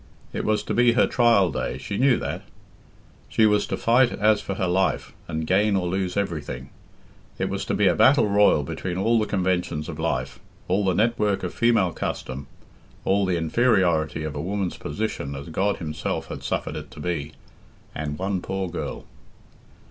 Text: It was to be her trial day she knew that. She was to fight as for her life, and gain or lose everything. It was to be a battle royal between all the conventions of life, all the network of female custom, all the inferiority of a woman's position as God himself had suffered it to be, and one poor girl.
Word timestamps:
It 0.33 0.45
was 0.45 0.63
to 0.63 0.73
be 0.73 0.93
her 0.93 1.05
trial 1.05 1.51
day 1.51 1.77
she 1.77 1.95
knew 1.99 2.17
that. 2.17 2.41
She 3.29 3.45
was 3.45 3.67
to 3.67 3.77
fight 3.77 4.11
as 4.11 4.41
for 4.41 4.55
her 4.55 4.65
life, 4.65 5.13
and 5.27 5.45
gain 5.45 5.75
or 5.75 5.87
lose 5.87 6.17
everything. 6.17 6.71
It 7.37 7.49
was 7.49 7.65
to 7.65 7.75
be 7.75 7.85
a 7.85 7.93
battle 7.93 8.27
royal 8.27 8.63
between 8.63 8.97
all 8.97 9.19
the 9.19 9.27
conventions 9.27 9.87
of 9.87 9.99
life, 9.99 10.39
all 10.67 10.83
the 10.85 10.95
network 10.95 11.43
of 11.43 11.53
female 11.53 11.91
custom, 11.91 12.47
all 13.05 13.27
the 13.27 13.37
inferiority 13.37 14.23
of 14.23 14.33
a 14.33 14.41
woman's 14.41 14.77
position 14.77 15.35
as 15.35 15.49
God 15.49 15.77
himself 15.77 16.29
had 16.29 16.41
suffered 16.41 16.75
it 16.75 16.89
to 16.89 16.99
be, 16.99 17.33
and 17.93 18.17
one 18.17 18.41
poor 18.41 18.69
girl. 18.69 19.05